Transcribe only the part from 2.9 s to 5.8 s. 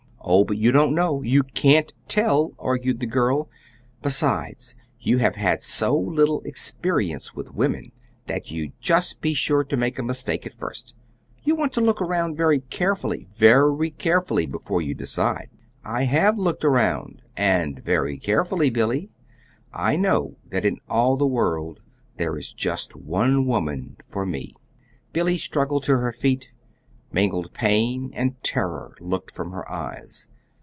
the girl. "Besides, you have had